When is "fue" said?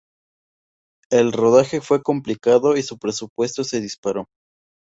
1.79-2.01